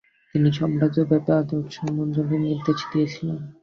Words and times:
তিনি 0.35 0.49
সাম্রাজ্যব্যপী 0.57 1.31
আদমশুমারির 1.33 2.41
নির্দেশ 2.43 2.79
দিয়েছিলেন। 2.91 3.37